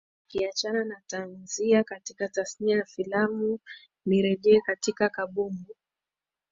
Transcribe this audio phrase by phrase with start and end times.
[0.21, 3.59] nikiachana na taanzia katika tasnia ya filamu
[4.05, 5.75] nirejee katika kambumbu